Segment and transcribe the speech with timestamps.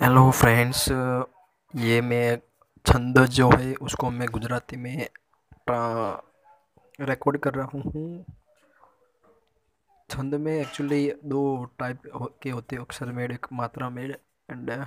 [0.00, 0.84] hello friends
[1.82, 2.36] ये मैं
[2.86, 4.96] छंद जो है उसको मैं गुजराती में
[7.10, 8.02] रिकॉर्ड कर रहा हूँ
[10.10, 11.00] छंद में एक्चुअली
[11.32, 11.40] दो
[11.78, 12.02] टाइप
[12.42, 14.16] के होते हैं अक्षर मेड एक मात्रा मेड
[14.50, 14.86] एंड uh,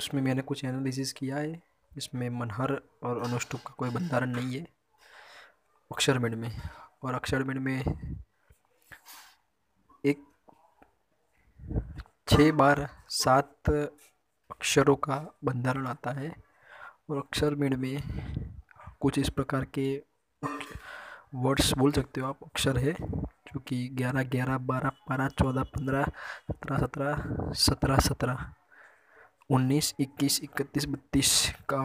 [0.00, 1.62] उसमें मैंने कुछ एनालिसिस किया है
[2.02, 2.72] इसमें मनहर
[3.08, 4.66] और अनुष्टुप का कोई बंधारण नहीं है
[5.92, 6.50] अक्षर मेड में
[7.04, 7.80] और अक्षर मेड में
[10.06, 10.24] एक
[12.38, 12.78] छः बार
[13.10, 16.30] सात अक्षरों का बंधारण आता है
[17.10, 18.02] और अक्षर मेण में
[19.00, 19.86] कुछ इस प्रकार के
[21.44, 26.04] वर्ड्स बोल सकते हो आप अक्षर है जो कि ग्यारह ग्यारह बारह बारह चौदह पंद्रह
[26.48, 28.44] सत्रह सत्रह सत्रह सत्रह
[29.56, 31.32] उन्नीस इक्कीस इकतीस बत्तीस
[31.70, 31.80] का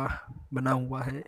[0.53, 1.23] बना हुआ है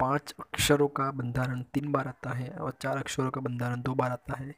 [0.00, 4.10] पांच अक्षरों का बंधारण तीन बार आता है और चार अक्षरों का बंधारण दो बार
[4.12, 4.54] आता है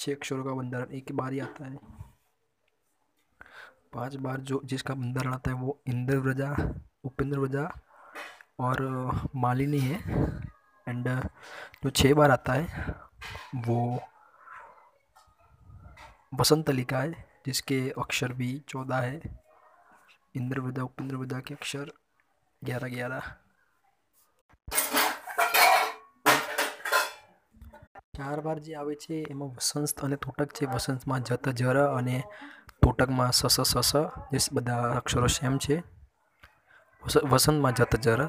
[0.00, 1.76] छः अक्षरों का बंधारण एक ही बार ही आता है
[3.94, 6.50] पांच बार जो जिसका बंधारण आता है वो इंद्र व्रजा
[7.04, 7.64] उपेंद्र व्रजा
[8.68, 8.82] और
[9.44, 9.98] मालिनी है
[10.88, 11.08] एंड
[11.82, 12.84] जो छः बार आता है
[13.66, 13.76] वो
[16.38, 17.14] बसंत का है
[17.46, 19.20] जिसके अक्षर भी चौदह है
[20.36, 21.92] इंद्र व्रजा उपेंद्र व्रजा के अक्षर
[22.64, 23.32] ग्यारह ग्यारह
[28.20, 32.16] ચાર વાર જે આવે છે એમાં વસંત અને તૂટક છે વસંતમાં જત જર અને
[32.80, 33.92] તૂટકમાં સસ સસ
[34.32, 35.76] જે બધા અક્ષરો સેમ છે
[37.32, 38.20] વસંતમાં જત જર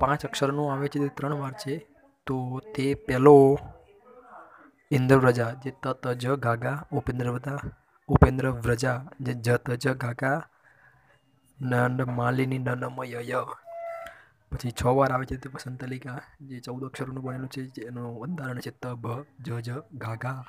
[0.00, 1.74] પાંચ અક્ષરનું આવે છે તે ત્રણ વાર છે
[2.26, 2.36] તો
[2.74, 3.36] તે પહેલો
[4.98, 7.60] ઇન્દ્રવ્રજા જે તત જ ગાગા ઉપેન્દ્ર વ્રતા
[8.14, 10.36] ઉપેન્દ્ર વ્રજા જે જત જ ગાગા
[11.70, 13.40] નંદ માલિની નનમય
[14.50, 16.18] પછી 6 બાર આવે છે તે પસંદાલિકા
[16.48, 19.68] જે 14 અક્ષરોનું બનેલું છે જેનું ઉદ્ધારણ છે ત ભ જ જ
[20.02, 20.40] ઘ ઘ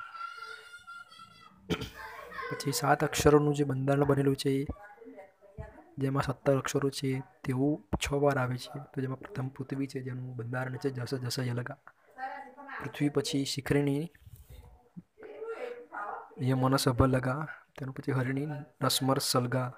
[2.56, 4.52] પછી 7 અક્ષરોનું જે બંધારણ બનેલું છે
[6.00, 7.10] જે માં 17 અક્ષરો છે
[7.42, 11.10] તેવું 6 બાર આવે છે તો જે માં પ્રથમ પૃથ્વી છે જેનું બંધારણ છે જસ
[11.24, 11.78] જસય લગા
[12.80, 14.04] પૃથ્વી પછી શિખરિણી
[16.48, 17.40] યમનસબલ લગા
[17.76, 18.46] તેનું પછી હરિણી
[18.84, 19.68] નસમર સલગા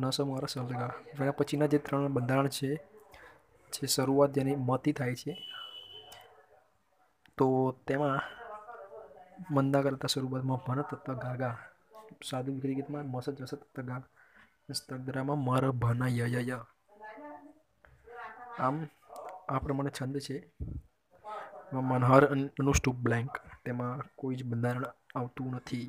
[0.00, 2.70] નસમર સલગા વ્યા પછીના જે ત્રણ બંધારણ છે
[3.74, 5.34] જે શરૂઆત જેની મતી થાય છે
[7.36, 7.46] તો
[7.86, 8.20] તેમાં
[9.54, 11.54] મંદા કરતાં શરૂઆતમાં ભન તત્વ ગાગા
[12.28, 14.02] સાદુ ક્રિકેટમાં મસત જસત તત્વ ગા
[14.78, 16.00] સ્તગ્રામાં મર ભન
[16.50, 16.58] ય
[18.64, 18.76] આમ
[19.52, 20.36] આ પ્રમાણે છંદ છે
[21.88, 22.22] મનહર
[22.60, 23.32] અનુષ્ટુપ બ્લેન્ક
[23.64, 24.86] તેમાં કોઈ જ બંધારણ
[25.18, 25.86] આવતું નથી